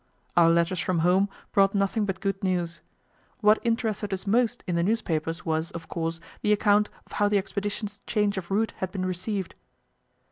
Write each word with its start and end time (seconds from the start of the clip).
Our 0.35 0.49
letters 0.49 0.79
from 0.79 1.01
home 1.05 1.29
brought 1.51 1.75
nothing 1.75 2.07
but 2.07 2.21
good 2.21 2.43
news. 2.43 2.81
What 3.41 3.59
interested 3.63 4.11
us 4.11 4.25
most 4.25 4.63
in 4.65 4.75
the 4.75 4.81
newspapers 4.81 5.45
was, 5.45 5.69
of 5.73 5.89
course, 5.89 6.19
the 6.41 6.51
account 6.51 6.89
of 7.05 7.11
how 7.11 7.29
the 7.29 7.37
expedition's 7.37 7.99
change 8.07 8.35
of 8.35 8.49
route 8.49 8.73
had 8.77 8.91
been 8.91 9.05
received. 9.05 9.53